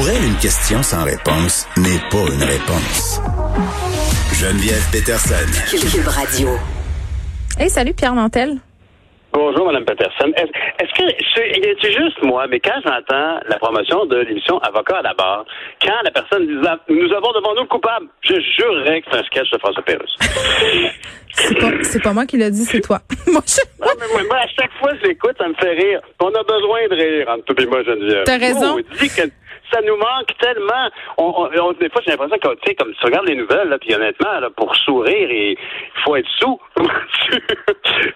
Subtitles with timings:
[0.00, 3.20] Pour elle, une question sans réponse n'est pas une réponse.
[4.32, 5.44] Geneviève Peterson.
[5.68, 6.48] Cube Radio.
[7.58, 8.56] Hey, salut Pierre Mantel.
[9.34, 10.32] Bonjour, Mme Peterson.
[10.38, 15.00] Est-ce est que c'est c'est juste moi, mais quand j'entends la promotion de l'émission Avocat
[15.00, 15.44] à la barre,
[15.82, 19.24] quand la personne dit Nous avons devant nous le coupable, je jurerais que c'est un
[19.24, 20.16] sketch de François Pérusse.
[21.82, 23.00] C'est pas, moi qui l'ai dit, c'est toi.
[23.28, 25.70] moi, je- Ah, mais moi, moi, à chaque fois que je l'écoute, ça me fait
[25.70, 26.00] rire.
[26.20, 28.24] On a besoin de rire entre toi et moi, Geneviève.
[28.24, 28.76] T'as raison.
[28.78, 29.22] Oh, dis que
[29.72, 30.88] ça nous manque tellement.
[31.18, 33.68] On, on- on- des fois, j'ai l'impression que, tu sais, comme tu regardes les nouvelles,
[33.68, 35.56] là, puis honnêtement, là, pour sourire, il
[36.04, 36.60] faut être sous.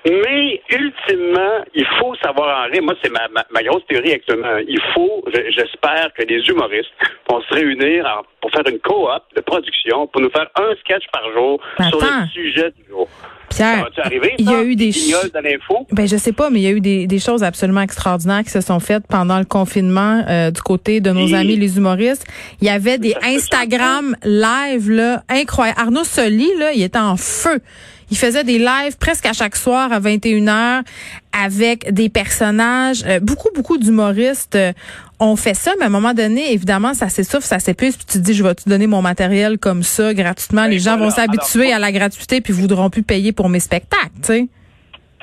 [0.07, 2.83] Mais, ultimement, il faut savoir en rire.
[2.83, 4.57] Moi, c'est ma, ma, ma grosse théorie actuellement.
[4.67, 6.93] Il faut, je- j'espère que les humoristes
[7.29, 11.05] vont se réunir en- pour faire une coop de production, pour nous faire un sketch
[11.13, 12.21] par jour sur Attends.
[12.23, 13.09] le sujet du jour.
[13.55, 15.87] Pierre, arriver, il y a eu des l'info?
[15.93, 18.51] Ben je sais pas, mais il y a eu des, des choses absolument extraordinaires qui
[18.51, 22.27] se sont faites pendant le confinement euh, du côté de nos amis les humoristes.
[22.61, 25.79] Il y avait des Instagram live là incroyables.
[25.79, 27.61] Arnaud Soli là, il était en feu.
[28.11, 30.83] Il faisait des lives presque à chaque soir à 21h
[31.33, 33.03] avec des personnages.
[33.07, 34.73] Euh, beaucoup, beaucoup d'humoristes euh,
[35.21, 38.19] ont fait ça, mais à un moment donné, évidemment, ça s'essouffle, ça s'épuise, puis tu
[38.19, 40.63] te dis, je vais te donner mon matériel comme ça gratuitement.
[40.63, 41.07] Ben Les gens voilà.
[41.07, 44.49] vont s'habituer à la gratuité puis voudront plus payer pour mes spectacles, tu sais.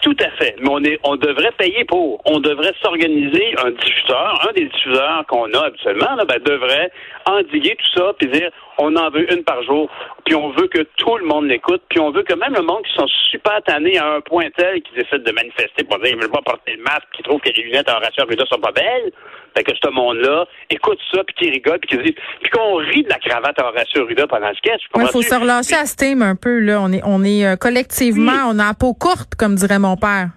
[0.02, 0.56] Tout à fait.
[0.60, 2.22] Mais on est, on devrait payer pour.
[2.26, 6.92] On devrait s'organiser un diffuseur, un des diffuseurs qu'on a habituellement, là, ben, devrait
[7.28, 8.50] endiguer tout ça puis dire,
[8.82, 9.90] on en veut une par jour.
[10.26, 11.82] Puis on veut que tout le monde l'écoute.
[11.90, 14.82] Puis on veut que même le monde qui sont super tannés à un point tel
[14.82, 17.50] qu'ils essaient de manifester pour dire, ils veulent pas porter le masque, qui trouvent que
[17.50, 19.12] les lunettes en Horacio Arruda sont pas belles.
[19.56, 23.04] Fait que ce monde-là écoute ça puis qui rigole puis qui dit, puis qu'on rit
[23.04, 24.82] de la cravate à Horacio Arruda pendant le sketch.
[24.96, 26.60] Il faut se relâcher à ce thème un peu.
[26.60, 26.82] Là.
[26.82, 30.30] On est, on est euh, collectivement, on a la peau courte, comme dirait mon père.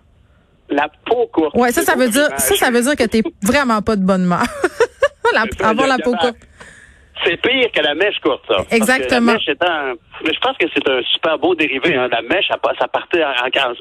[0.71, 1.55] La peau courte.
[1.55, 4.29] Ouais, ça, ça veut dire, ça, ça veut dire que t'es vraiment pas de bonne
[5.35, 6.39] ça, avoir la peau courte.
[7.25, 8.57] C'est pire que la mèche courte, ça.
[8.73, 9.33] Exactement.
[9.33, 9.95] la mèche étant,
[10.25, 11.95] mais je pense que c'est un super beau dérivé.
[11.95, 12.09] Hein.
[12.11, 13.31] La mèche, ça, partait, en,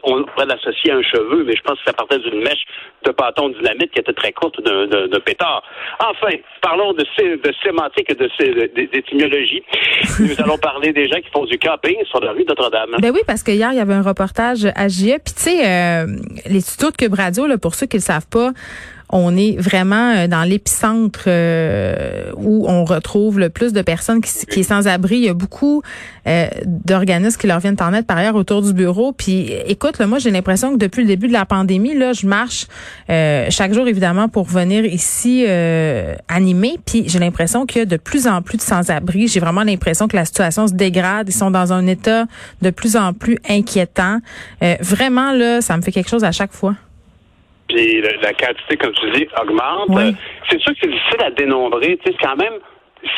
[0.03, 2.63] on pourrait l'associer à un cheveu, mais je pense que ça partait d'une mèche
[3.05, 5.63] de bâton dynamite qui était très courte d'un- pétard.
[5.99, 9.63] Enfin, parlons de, de sémantique et de- d'étymologie.
[10.19, 12.91] Nous allons parler des gens qui font du camping sur la rue Notre-Dame.
[12.99, 15.17] Ben oui, parce que hier, il y avait un reportage à JE.
[15.23, 16.05] Puis tu sais, euh,
[16.45, 18.51] les tutos de Cube Radio, là, pour ceux qui le savent pas,
[19.15, 24.45] on est vraiment euh, dans l'épicentre euh, où on retrouve le plus de personnes qui,
[24.47, 25.17] qui est sans abri.
[25.17, 25.83] Il y a beaucoup
[26.25, 29.13] euh, d'organismes qui leur viennent en aide par ailleurs autour du bureau.
[29.13, 32.25] Puis écoute, là, moi j'ai l'impression que depuis le début de la pandémie, là, je
[32.25, 32.65] marche
[33.07, 35.45] chaque jour évidemment pour venir ici
[36.27, 36.79] animer.
[36.83, 39.27] Puis j'ai l'impression qu'il y a de plus en plus de sans-abri.
[39.27, 41.29] J'ai vraiment l'impression que la situation se dégrade.
[41.29, 42.25] Ils sont dans un état
[42.61, 44.19] de plus en plus inquiétant.
[44.79, 46.75] Vraiment là, ça me fait quelque chose à chaque fois.
[47.73, 49.89] Puis la quantité, comme tu dis, augmente.
[49.89, 50.09] Oui.
[50.09, 50.11] Euh,
[50.49, 51.97] C'est sûr que c'est difficile à dénombrer.
[51.97, 52.53] Tu sais, c'est quand même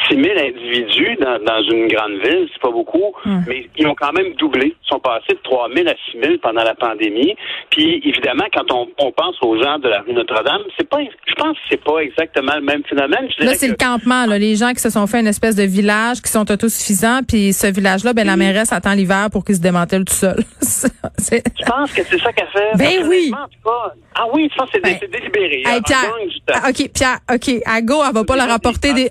[0.09, 3.43] 6 000 individus dans, dans une grande ville, c'est pas beaucoup, Hum.
[3.47, 4.75] mais ils ont quand même doublé.
[4.83, 7.35] Ils sont passés de 3 000 à 6 000 pendant la pandémie.
[7.71, 10.97] Puis, évidemment, quand on, on pense aux gens de la rue Notre-Dame, c'est pas,
[11.27, 13.27] je pense que c'est pas exactement le même phénomène.
[13.37, 15.55] Je Là, c'est que- le campement, là, les gens qui se sont fait une espèce
[15.55, 19.55] de village, qui sont autosuffisants, puis ce village-là, ben la mairesse attend l'hiver pour qu'il
[19.55, 20.37] se démantèle tout seul.
[21.19, 22.71] Je pense que c'est ça qu'elle fait.
[22.77, 23.31] Ben oui.
[24.17, 25.63] Ah oui, je pense que c'est Ben, délibéré.
[25.65, 26.13] Hey, On Pierre,
[26.53, 29.09] ah, OK, Pierre, OK, à go, elle va pas leur apporter des...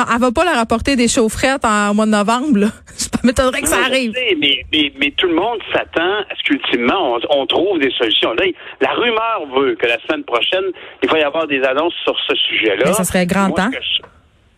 [0.00, 2.68] non, elle va pas leur apporter des chaufferettes en mois de novembre, là.
[2.98, 4.12] Je m'étonnerais que ça arrive.
[4.12, 7.90] sais, mais, mais, mais tout le monde s'attend à ce qu'ultimement, on, on trouve des
[7.90, 8.32] solutions.
[8.32, 8.44] Là,
[8.80, 10.64] la rumeur veut que la semaine prochaine,
[11.02, 12.92] il va y avoir des annonces sur ce sujet-là.
[12.92, 13.70] Ça serait grand Moi, temps.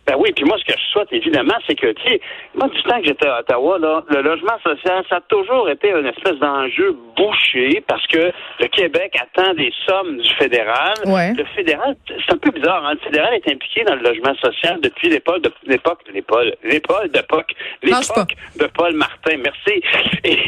[0.06, 2.20] Ben oui, puis moi, ce que je souhaite, évidemment, c'est que, tu sais,
[2.54, 5.90] moi, du temps que j'étais à Ottawa, là, le logement social, ça a toujours été
[5.90, 10.94] une espèce d'enjeu bouché parce que le Québec attend des sommes du fédéral.
[11.06, 11.32] Ouais.
[11.34, 12.94] Le fédéral, c'est un peu bizarre, hein?
[12.94, 17.02] Le fédéral est impliqué dans le logement social depuis l'époque de l'époque de l'époque l'époque
[17.30, 17.44] pas.
[17.82, 19.36] l'époque de Paul Martin.
[19.38, 19.82] Merci.
[20.24, 20.38] Et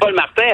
[0.00, 0.46] Paul Martin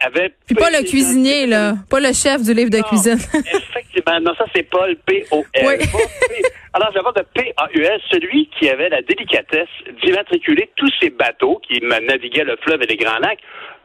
[0.00, 1.74] avait Puis pas le cuisinier, là.
[1.88, 3.18] Pas le chef du livre de non, cuisine.
[3.34, 4.20] Effectivement.
[4.20, 5.66] Non, ça, c'est Paul P-O-L.
[5.66, 6.44] Oui.
[6.76, 9.68] Alors, parle de P-A-U-S, celui qui avait la délicatesse
[10.02, 13.38] d'immatriculer tous ces bateaux qui naviguaient le fleuve et les Grands Lacs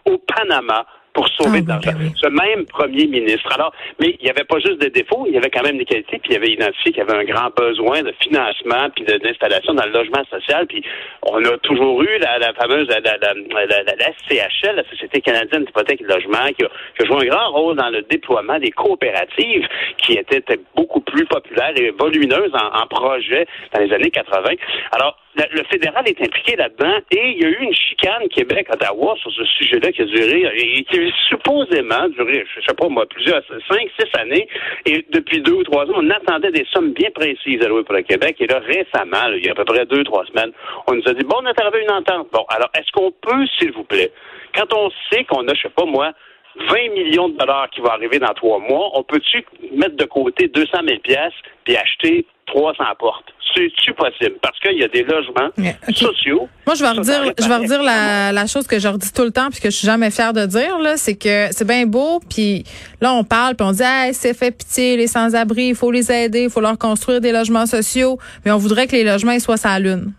[0.06, 0.88] au Panama
[1.20, 1.92] pour sauver Ah de l'argent.
[2.00, 2.16] oui, ben.
[2.16, 3.52] Ce même premier ministre.
[3.54, 5.84] Alors, mais il n'y avait pas juste des défauts, il y avait quand même des
[5.86, 9.74] qualités, puis il avait identifié qu'il y avait un grand besoin de financement puis d'installation
[9.74, 10.66] dans le logement social.
[10.68, 10.82] Puis
[11.24, 16.10] on a toujours eu la, la fameuse la, la, la, Société canadienne d'hypothèque et de
[16.10, 19.68] logement, qui a, qui a joué un grand rôle dans le déploiement des coopératives
[19.98, 20.44] qui étaient
[20.76, 24.52] beaucoup plus populaires et volumineuses en, en projet dans les années 80.
[24.94, 29.32] Alors, le, fédéral est impliqué là-dedans et il y a eu une chicane Québec-Ottawa sur
[29.32, 33.42] ce sujet-là qui a duré, et qui a supposément duré, je sais pas moi, plusieurs,
[33.48, 34.48] cinq, six années.
[34.86, 38.02] Et depuis deux ou trois ans, on attendait des sommes bien précises allouées pour le
[38.02, 38.38] Québec.
[38.40, 40.52] Et là, récemment, il y a à peu près deux, trois semaines,
[40.88, 42.28] on nous a dit, bon, on a à une entente.
[42.32, 44.12] Bon, alors, est-ce qu'on peut, s'il vous plaît,
[44.56, 46.12] quand on sait qu'on a, je sais pas moi,
[46.56, 50.48] 20 millions de dollars qui vont arriver dans trois mois, on peut-tu mettre de côté
[50.48, 51.34] 200 000 pièces
[51.64, 53.34] puis acheter 300 portes?
[53.56, 54.36] C'est-tu possible?
[54.42, 55.50] Parce qu'il y a des logements
[55.94, 56.48] sociaux.
[56.66, 59.32] Moi, je vais redire, je vais redire la, la chose que je redis tout le
[59.32, 62.20] temps puis que je suis jamais fière de dire là, c'est que c'est bien beau
[62.30, 62.64] puis
[63.02, 66.12] là on parle puis on dit hey, c'est fait pitié les sans-abri, il faut les
[66.12, 69.42] aider, il faut leur construire des logements sociaux, mais on voudrait que les logements ils
[69.42, 70.14] soient sur la lune.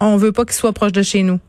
[0.00, 1.40] On veut pas qu'ils soient proches de chez nous.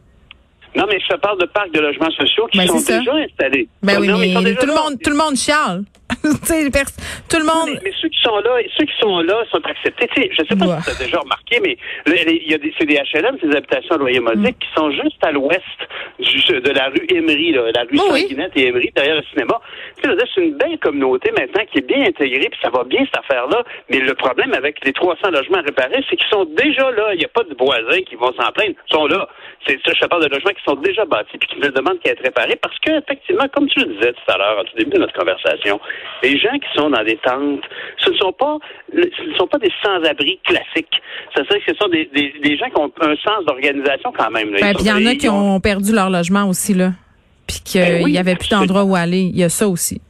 [0.77, 3.67] Non, mais je te parle de parcs de logements sociaux qui Ben, sont déjà installés.
[3.83, 5.83] Ben oui, Non, mais déjà tout le monde, tout le monde chiale.
[6.23, 7.69] Tout le monde.
[7.73, 10.07] Mais, mais ceux qui sont là, ceux qui sont là sont acceptés.
[10.31, 11.77] Je sais pas si tu as déjà remarqué, mais
[12.07, 14.59] il y a des, c'est des HLM, ces habitations à loyer modique, Mm.
[14.59, 15.63] qui sont juste à l'ouest
[16.19, 18.21] de la rue Emery, là, la rue oui.
[18.21, 19.59] Sanguinette et Emery, derrière le cinéma.
[20.01, 23.63] C'est une belle communauté maintenant qui est bien intégrée, puis ça va bien cette affaire-là.
[23.89, 27.13] Mais le problème avec les 300 logements réparés, c'est qu'ils sont déjà là.
[27.13, 28.75] Il n'y a pas de voisins qui vont s'en plaindre.
[28.89, 29.27] Ils sont là.
[29.67, 31.99] C'est ça, je te parle de logements qui sont déjà bâtis puis qui ne demandent
[31.99, 34.75] qu'à être réparés parce que, effectivement, comme tu le disais tout à l'heure, au tout
[34.77, 35.79] début de notre conversation,
[36.23, 37.63] les gens qui sont dans des tentes,
[37.97, 38.57] ce ne sont pas,
[38.93, 41.01] ce ne sont pas des sans-abri classiques.
[41.33, 44.51] C'est-à-dire que ce sont des, des, des gens qui ont un sens d'organisation quand même.
[44.53, 44.59] là.
[44.61, 46.91] Ben, puis il y en a qui ont perdu leur logement aussi là,
[47.47, 49.21] puis qu'il Ben oui, y avait plus d'endroit où aller.
[49.21, 50.01] Il y a ça aussi.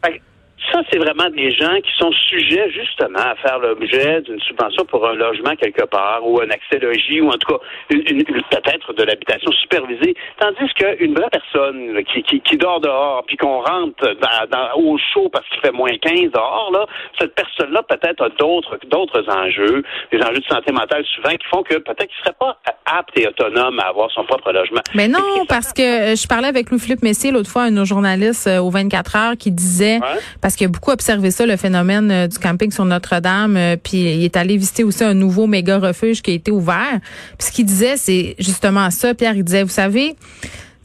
[0.82, 5.08] Que c'est vraiment des gens qui sont sujets justement à faire l'objet d'une subvention pour
[5.08, 7.60] un logement quelque part ou un accès logis ou en tout cas
[7.90, 10.16] une, une- une- peut-être de l'habitation supervisée.
[10.40, 14.76] Tandis qu'une vraie personne là, qui, qui, qui dort dehors puis qu'on rentre dans, dans-
[14.82, 16.86] au chaud parce qu'il fait moins 15 dehors, là,
[17.20, 21.64] cette personne-là peut-être a d'autres d'autres enjeux, des enjeux de santé mentale souvent qui font
[21.64, 24.82] que peut-être qu'il serait pas apte et autonome à avoir son propre logement.
[24.96, 27.76] Mais non, que- parce que euh, je parlais avec Louis-Philippe Messier l'autre fois, un de
[27.76, 30.20] nos journalistes euh, au 24 heures, qui disait, Ouais.
[30.42, 33.98] parce qu'il a beaucoup observé ça, le phénomène euh, du camping sur Notre-Dame, euh, puis
[33.98, 37.00] il est allé visiter aussi un nouveau méga refuge qui a été ouvert.
[37.38, 40.16] Puis ce qu'il disait, c'est justement ça, Pierre, il disait, vous savez,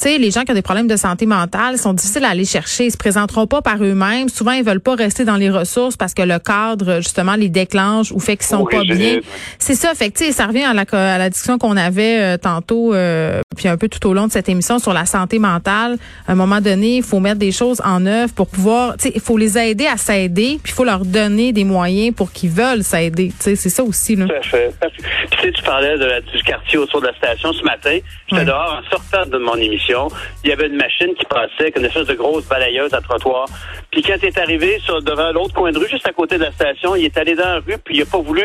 [0.02, 2.44] tu sais, les gens qui ont des problèmes de santé mentale sont difficiles à aller
[2.44, 2.86] chercher.
[2.86, 4.28] Ils se présenteront pas par eux-mêmes.
[4.28, 8.10] Souvent, ils veulent pas rester dans les ressources parce que le cadre, justement, les déclenche
[8.10, 9.20] ou fait qu'ils sont pas bien.
[9.60, 9.94] C'est ça.
[9.94, 13.68] Fait que, ça revient à la, à la discussion qu'on avait euh, tantôt, euh, puis
[13.68, 15.96] un peu tout au long de cette émission sur la santé mentale.
[16.26, 19.12] À un moment donné, il faut mettre des choses en œuvre pour pouvoir, tu sais,
[19.14, 22.50] il faut les aider à s'aider, puis il faut leur donner des moyens pour qu'ils
[22.50, 23.28] veulent s'aider.
[23.28, 24.26] Tu sais, c'est ça aussi, là.
[24.26, 24.74] Tout à fait.
[24.80, 27.98] Puis tu sais, tu parlais de la- du quartier autour de la station ce matin.
[28.28, 30.08] J'étais dehors en sortant de mon émission.
[30.44, 33.46] Il y avait une machine qui passait, une espèce de grosse balayeuse à trottoir.
[33.90, 36.44] Puis quand il est arrivé sur, devant l'autre coin de rue, juste à côté de
[36.44, 38.42] la station, il est allé dans la rue, puis il n'a pas voulu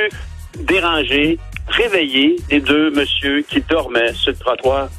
[0.60, 1.38] déranger,
[1.68, 4.90] réveiller les deux messieurs qui dormaient sur le trottoir.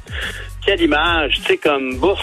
[0.65, 2.21] Quelle image, tu comme bouffe.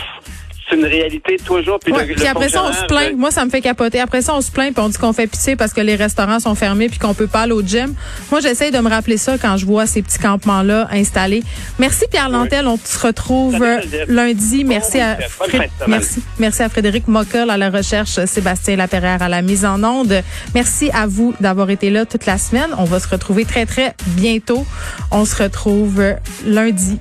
[0.70, 1.80] C'est une réalité toujours.
[1.80, 3.16] Puis, Ouais, le- puis le après ça, on se plaint.
[3.18, 4.00] Moi, ça me fait capoter.
[4.00, 6.40] Après ça, on se plaint puis on dit qu'on fait pitié parce que les restaurants
[6.40, 7.94] sont fermés puis qu'on peut pas aller au gym.
[8.32, 11.44] Moi, j'essaye de me rappeler ça quand je vois ces petits campements-là installés.
[11.78, 12.68] Merci Pierre Lantel.
[12.68, 13.60] On se retrouve
[14.08, 14.64] lundi.
[14.64, 15.18] Merci à
[15.88, 16.24] merci.
[16.40, 20.22] Merci à Frédéric Mockel à la recherche, Sébastien Laperrière à la mise en onde.
[20.54, 22.70] Merci à vous d'avoir été là toute la semaine.
[22.78, 24.66] On va se retrouver très très bientôt.
[25.12, 26.02] On se retrouve
[26.46, 26.94] lundi.